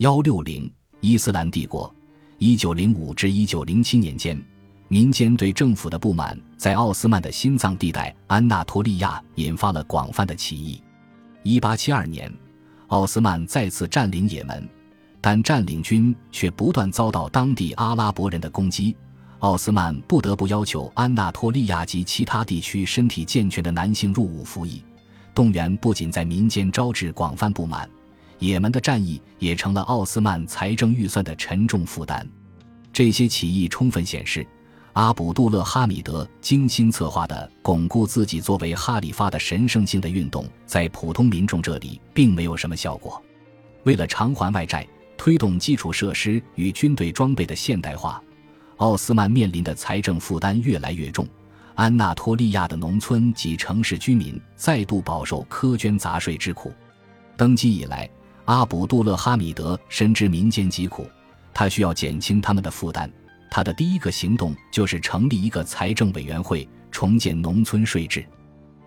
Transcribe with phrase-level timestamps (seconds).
[0.00, 0.72] 幺六零
[1.02, 1.94] 伊斯兰帝国，
[2.38, 4.42] 一九零五至一九零七年间，
[4.88, 10.82] 民间对政府的不满在奥斯曼的心脏地带安纳托利亚引发了广泛的起义。
[11.42, 12.32] 一八七二年，
[12.86, 14.66] 奥斯曼再次占领也门，
[15.20, 18.96] 但占领军却不断遭到当地阿拉伯人的攻击。
[19.40, 24.82] 奥斯曼不得不要求安纳托利亚及其他地区身体健全的男性入伍服役。
[25.34, 27.86] 动员不仅在民间招致广泛不满。
[28.40, 32.28] 也门的战役也成了奥斯曼财政预算的沉重负担。
[32.92, 34.44] 这些起义充分显示，
[34.94, 43.22] 阿卜杜勒哈米德精心策划的巩固自己作为哈里发的神圣性的运动，在普通民众这里并没有什么效果。
[43.84, 44.84] 为了偿还外债，
[45.16, 48.20] 推动基础设施与军队装备的现代化，
[48.78, 51.26] 奥斯曼面临的财政负担越来越重。
[51.76, 56.72] 安纳托利亚的农村及城市居民再度饱受苛捐杂税之苦。
[57.36, 58.10] 登基以来，
[58.50, 61.08] 阿卜杜勒哈米德深知民间疾苦，
[61.54, 63.08] 他需要减轻他们的负担。
[63.48, 68.26] 他的第一个行动就是成立一个财政委员会，重建农村税制。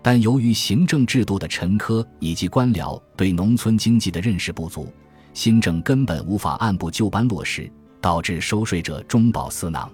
[0.01, 4.91] 但由于行政制度的陈疴以及官僚对农村经济的认识不足，
[5.33, 9.89] 新政根本无法按部就班落实，导致收税者中饱私囊。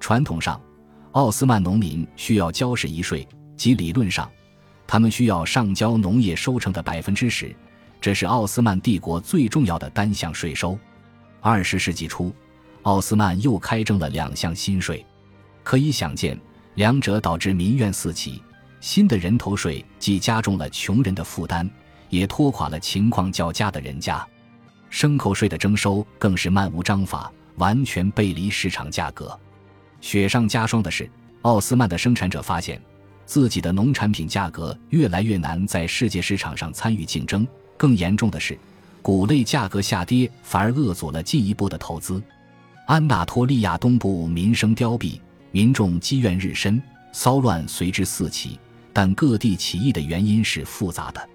[0.00, 0.60] 传统上，
[1.12, 3.24] 奥斯曼农民需要交十一税，
[3.56, 4.28] 即理论上，
[4.84, 7.54] 他们需要上交农业收成的百分之十。
[8.06, 10.78] 这是奥斯曼帝国最重要的单项税收。
[11.40, 12.32] 二十世纪初，
[12.82, 15.04] 奥斯曼又开征了两项新税，
[15.64, 16.40] 可以想见，
[16.76, 18.40] 两者导致民怨四起。
[18.78, 21.68] 新的人头税既加重了穷人的负担，
[22.08, 24.24] 也拖垮了情况较佳的人家。
[24.88, 29.36] 牲口税的征收更是漫无章法，完全背离市场价格。
[30.00, 31.10] 雪上加霜的是，
[31.42, 32.80] 奥斯曼的生产者发现，
[33.24, 37.44] 自己的农产品价格越来越难在世界市场上参与竞争。
[37.76, 38.58] 更严重的是，
[39.02, 42.22] 谷类价格下跌反而扼阻了进一步的投资。
[42.86, 46.80] 安纳托利亚东部民生凋敝，民众积怨日深，
[47.12, 48.58] 骚乱随之四起。
[48.92, 51.28] 但各地起义的原因是复杂的。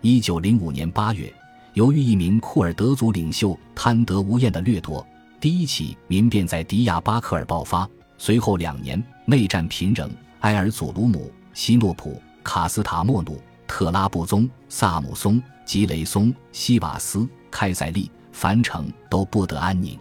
[0.00, 1.32] 一九零五年八月，
[1.74, 5.04] 由于一名库尔德族领袖贪得无厌的掠夺，
[5.40, 7.88] 第一起民变在迪亚巴克尔爆发。
[8.16, 10.08] 随后两年，内战频仍，
[10.40, 15.40] 埃尔祖鲁姆、西诺普、卡斯塔莫努、特拉布宗、萨姆松。
[15.64, 19.96] 吉雷松、西瓦斯、开塞利、樊城都不得安宁。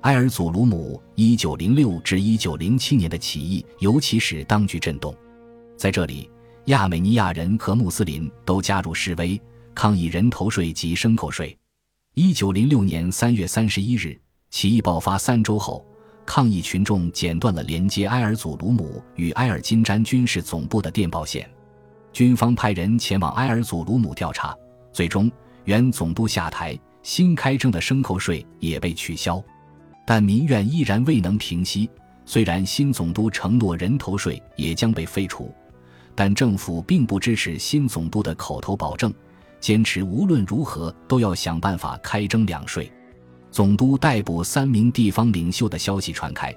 [0.00, 5.14] 埃尔祖鲁姆一九零六至一九零七年的起义，尤其使当局震动。
[5.76, 6.28] 在这里，
[6.64, 9.40] 亚美尼亚人和穆斯林都加入示威，
[9.72, 11.56] 抗议人头税及牲口税。
[12.14, 15.86] 一九零六年三月三十一日，起义爆发三周后，
[16.24, 21.48] 抗议群众剪断了连接埃尔祖鲁姆与埃尔金詹军事总部的电报线，
[22.16, 24.56] 军方派人前往埃尔祖鲁姆调查。
[24.90, 25.30] 最终，
[25.64, 29.38] 原总督下台，新开征的牲口税也被取消，
[30.06, 31.90] 但民怨依然未能平息。
[32.24, 35.54] 虽然新总督承诺人头税也将被废除，
[36.14, 39.12] 但政府并不支持新总督的口头保证，
[39.60, 42.90] 坚持无论如何都要想办法开征两税。
[43.50, 46.50] 总督逮捕三名地方领袖的消息传开，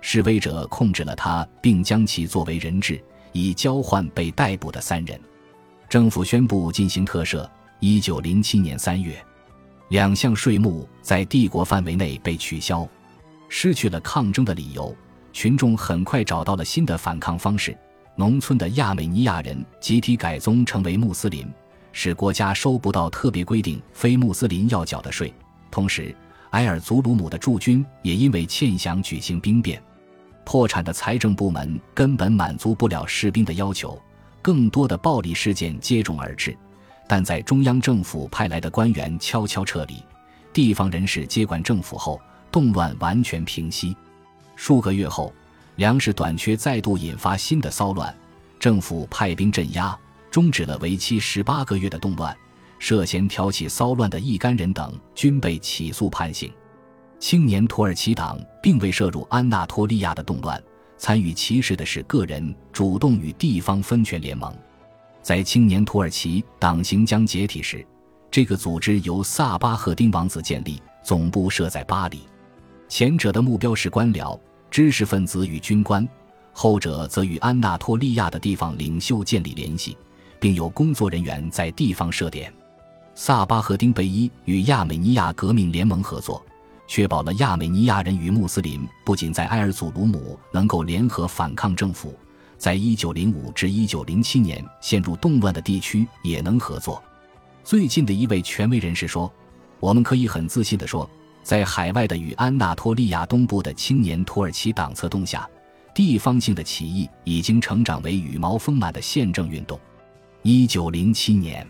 [0.00, 3.02] 示威者控制了他，并将其作为人质，
[3.32, 5.20] 以交换被逮捕的三人。
[5.88, 7.48] 政府宣布进行特赦。
[7.82, 9.24] 一九零七年三月，
[9.88, 12.86] 两项税目在帝国范围内被取消，
[13.48, 14.94] 失去了抗争的理由。
[15.32, 17.74] 群众很快找到了新的反抗方式：
[18.16, 21.50] 农村的亚美尼亚人集体改宗成为穆斯林，
[21.90, 25.32] 使国家收不到特别规定非穆斯林要缴的税。
[25.70, 26.14] 同时，
[26.50, 29.82] 埃尔祖鲁姆的驻军也因为欠饷举行兵变，
[30.44, 34.00] 破产的财政部门根本满足不了士兵的要求，
[34.42, 36.56] 更多的暴力事件接踵而至。
[37.06, 40.02] 但在中央政府派来的官员悄悄撤离，
[40.52, 43.96] 地方人士接管政府后，动乱完全平息。
[44.56, 45.32] 数个月后，
[45.76, 48.14] 粮食短缺再度引发新的骚乱，
[48.58, 49.96] 政府派兵镇压，
[50.30, 52.36] 终止了为期十八个月的动乱。
[52.78, 56.50] 涉嫌挑起骚乱的一干人等均被起诉判刑。
[57.20, 60.60] 青年土耳其党并未涉入安纳托利亚的动乱，
[60.96, 64.50] 参与其事的是个人主动与地方分权联盟。
[65.20, 67.86] 在青年土耳其党行将解体时，
[68.30, 72.20] 这个组织由萨巴赫丁王子建立，总部设在巴黎。
[72.88, 74.38] 前者的目标是官僚、
[74.70, 76.08] 知识分子与军官，
[76.54, 79.94] 后者则与安纳托利亚的地方领袖建立联系，
[80.40, 82.50] 并有工作人员在地方设点。
[83.14, 86.42] 萨巴赫丁贝伊与亚美尼亚革命联盟合作，
[86.90, 92.18] 确保了亚美尼亚人与穆斯林不仅在埃尔祖鲁姆能够联合反抗政府。
[92.58, 97.00] 在一九零五至一九零七年陷入动乱的地区也能合作。
[97.62, 99.32] 最近的一位权威人士说，
[99.78, 101.08] 我们可以很自信地说，
[101.44, 105.48] 在海外的与安纳托利亚东部的青年土耳其党策动下，
[105.94, 109.78] 地方性的起义已经成长为羽毛丰满的宪政运动。
[110.42, 111.64] 一九零七年，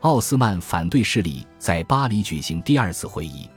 [0.00, 3.48] 奥斯曼反对势力在巴黎举行第二次会议，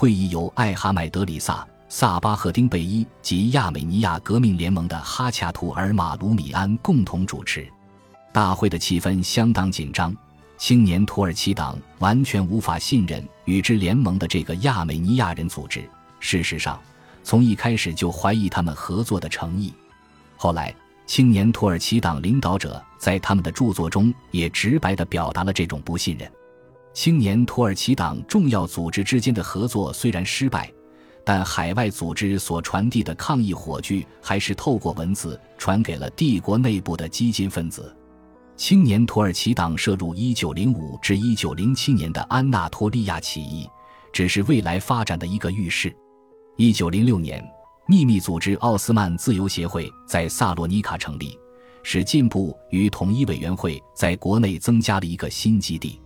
[0.00, 1.66] 会议由艾哈迈德里萨。
[1.88, 7.68] 萨巴赫丁贝伊及亚美尼亚革命联盟的哈恰图尔马鲁米安共同主持，
[8.32, 10.16] 大会的气氛相当紧张。
[10.56, 15.82] 青年土耳其党完全无法信任与之联盟的这个亚美尼亚人组织，
[16.20, 16.80] 事实上，
[17.24, 19.74] 从一开始就怀疑他们合作的诚意。
[20.36, 20.72] 后来，
[21.06, 26.30] 青年土耳其党领导者在他们的著作中也直白地表达了这种不信任。
[27.00, 30.68] 青年土耳其党重要组织之间的合作虽然失败。
[31.24, 37.96] 但海外组织所传递的抗议火炬还是透过文字传给了帝国内部的激进分子。
[38.56, 43.70] 青年土耳其党涉入1905至1907年的安纳托利亚起义，
[44.12, 45.94] 只是未来发展的一个预示。
[46.56, 47.48] 1906年，
[47.86, 51.38] 秘密组织奥斯曼自由协会在萨洛尼卡成立，
[51.84, 56.00] 使进步与统一委员会在国内增加了一个新基地。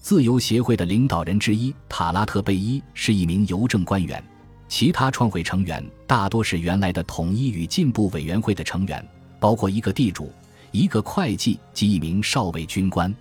[0.00, 4.22] 自由协会的领导人之一塔拉特贝伊是一名邮政官员。
[4.66, 9.06] 其他创会成员大多是原来的统一与进步委员会的成员，
[9.38, 10.32] 包括一个地主、
[10.70, 13.14] 一个会计及一名少尉军官。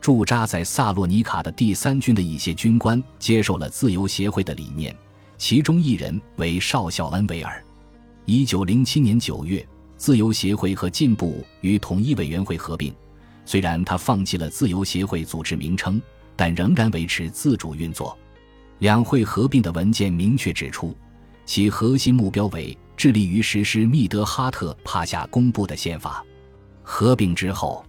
[0.00, 4.94] 驻扎在萨洛尼卡的第三军的一些军官接受了自由协会的理念，
[5.36, 7.62] 其中一人为少校恩维尔。
[8.24, 9.66] 一九零七年九月，
[9.96, 12.94] 自由协会和进步与统一委员会合并，
[13.44, 16.00] 虽然他放弃了自由协会组织名称，
[16.36, 18.16] 但仍然维持自主运作。
[18.80, 20.96] 两会合并的文件明确指出，
[21.46, 26.24] 其核心目标为致力于实施密德哈特帕夏公布的宪法。
[26.82, 27.84] 合并之后，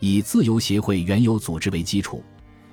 [0.00, 2.22] 以自由协会原有组织为基础，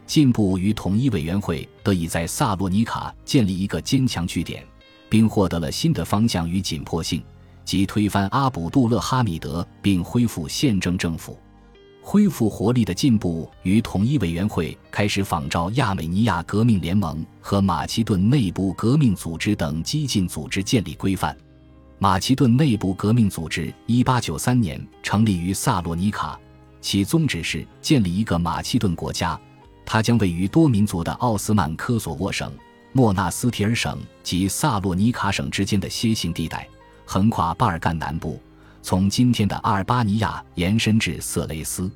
[0.06, 4.66] 进步与统一委员会得以在萨洛尼卡建立一个坚强据点，
[5.08, 7.24] 并获得了新的方向与紧迫性，
[7.64, 11.40] 即推翻阿卜杜勒哈米德并恢复宪政政府。
[12.06, 21.36] 恢复活力的进步与统一委员会开始仿照亚美尼亚革命联盟和马其顿内部革命组织等激进组织建立规范。
[21.98, 26.38] 马其顿内部革命组织1893年成立于萨洛尼卡，
[26.82, 29.40] 其宗旨是建立一个马其顿国家，
[29.86, 32.52] 它将位于多民族的奥斯曼科索沃省、
[32.92, 36.68] 莫纳斯提尔省及萨洛尼卡省之间的楔形地带，
[37.06, 38.38] 横跨巴尔干南部。
[38.84, 41.90] 从今天的阿尔巴尼亚延伸至色雷斯。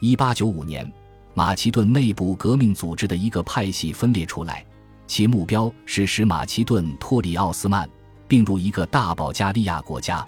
[0.00, 0.90] 一八九五年，
[1.34, 4.64] 马其顿内部革命组织的一个派系分裂出来，
[5.08, 7.90] 其目标是使马其顿脱离奥斯曼，
[8.28, 10.24] 并入一个大保加利亚国家。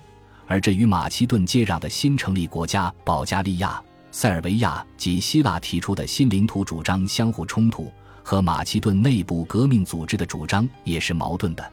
[0.48, 7.92] 而这与马其顿接壤的新成立国家保加利亚、塞尔维亚及希腊提出的新领土主张相互冲突，
[8.24, 11.72] 和马其顿内部革命组织的主张也是矛盾的。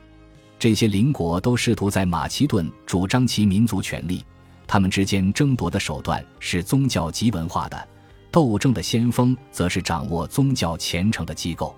[0.60, 4.26] 这些邻国都试图在马其顿主张其民族权利，
[4.68, 7.88] 他们之间争夺的手段是宗教及文化的，
[8.30, 11.74] 斗争的先锋则是掌握宗教虔诚的机构。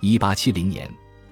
[0.00, 0.86] 一八七零年，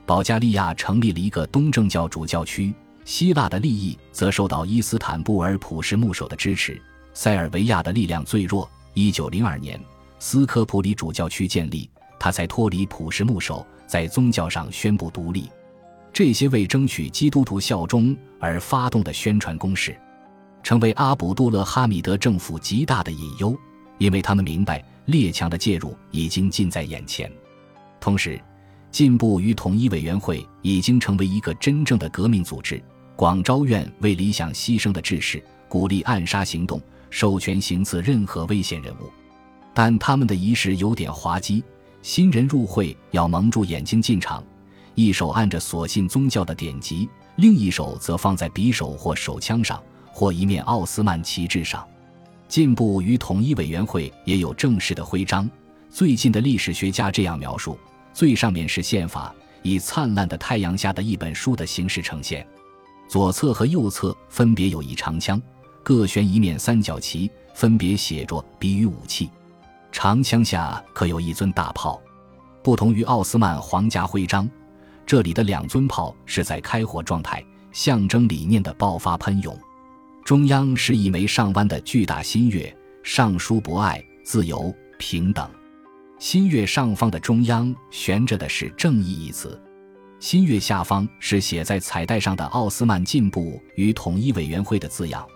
[0.07, 2.75] 保加利亚成立了一个东正教主教区，
[3.05, 6.81] 希腊的利益则受到伊斯坦布尔普什牧首的支持。
[7.13, 8.69] 塞尔维亚的力量最弱。
[8.95, 9.79] 一九零二年，
[10.19, 15.51] 斯科普里主教区建立，他才脱离普什牧首，在宗教上宣布独立。
[16.19, 19.97] 这些为争取基督徒效忠而发动的宣传攻势，
[20.65, 23.57] 成为阿卜杜勒哈米德政府极大的隐忧，
[23.99, 27.31] 因为他们明白列强的介入已经近在眼前。
[28.01, 28.37] 同时，
[28.91, 32.83] 进步与统一委员会已经成为一个真正的革命组织，
[33.15, 39.09] 广招愿为理想牺牲的志士，鼓励暗杀行动，授权行刺任何危险人物。
[39.73, 41.63] 但他们的仪式有点滑稽，
[42.03, 44.43] 新人入会要蒙住眼睛进场。
[44.99, 51.87] 一手按着所信宗教的典籍，另一手则放在匕首或手枪上，或一面奥斯曼旗帜上。
[52.49, 55.49] 进步与统一委员会也有正式的徽章。
[55.89, 57.79] 最近的历史学家这样描述：
[58.13, 62.43] 最上面是宪法，以灿烂的太阳下的一本书的形式呈现；
[63.09, 65.41] 左侧和右侧分别有一长枪，
[65.85, 69.31] 各悬一面三角旗，分别写着比喻武器。
[69.93, 72.03] 长枪下可有一尊大炮，
[72.65, 74.51] 不同于奥斯曼皇家徽章。
[75.09, 79.59] 这里的两尊炮是在开火状态，象征理念的爆发喷涌。
[80.23, 85.51] 中央是一枚上弯的巨大新月，上书“博爱、自由、平等”。
[86.21, 89.59] 新月上方的中央悬着的是“正义”一词。
[90.21, 95.27] 新月下方是写在彩带上的奥斯曼进步与统一委员会的字样。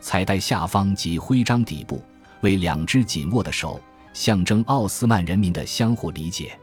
[0.00, 2.02] 彩带下方及徽章底部
[2.40, 3.78] 为两只紧握的手，
[4.14, 6.58] 象征奥斯曼人民的相互理解。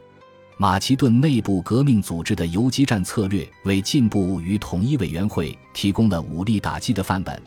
[0.58, 7.40] 马其顿内部革命组织的游击战策略为进步与统一委员会提供了武力打击的范本。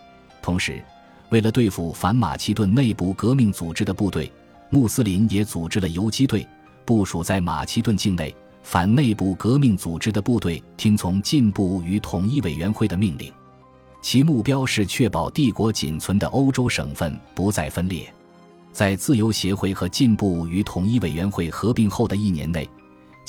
[0.43, 0.83] 同时，
[1.29, 4.31] 为了对付反马其顿内部革命组织的部队，
[4.69, 6.47] 穆斯林也组织了游击队，
[6.85, 8.33] 部署在马其顿境内。
[8.61, 13.33] 反内部革命组织的部队听从进步与统一委员会的命令，
[14.03, 18.13] 其目标是确保帝国仅存的欧洲省份不再分裂。
[18.71, 22.69] 在自由协会和进步与统一委员会合并后的一年内，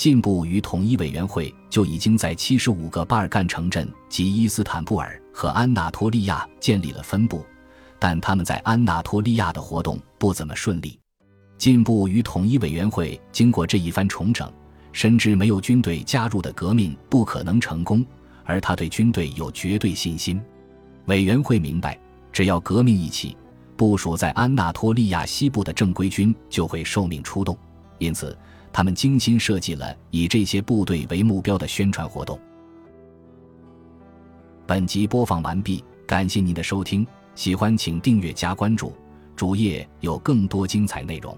[0.01, 7.45] 进步与统一委员会就已经在七十五个巴尔干城镇及伊斯坦布尔和安纳托利亚建立了分部，
[7.99, 10.99] 但他们在安纳托利亚的活动不怎么顺利。
[11.59, 14.51] 进步与统一委员会经过这一番重整。
[14.91, 18.03] 深知没有军队加入的革命不可能成功，
[18.47, 20.41] 而他对军队有绝对信心。
[21.09, 22.01] 委员会明白，
[22.33, 23.37] 只要革命一起，
[23.77, 27.55] 部署在安纳托利亚西部的正规军就会受命出动，
[27.99, 28.35] 因此
[28.73, 32.39] 他们精心设计了以这些部队为目标的宣传活动。
[34.67, 38.93] 本集播放完毕，感谢您的收听，喜欢请订阅加关注，
[39.35, 41.37] 主页有更多精彩内容。